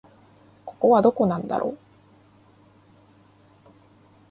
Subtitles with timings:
[0.65, 1.77] ここはどこなんだろう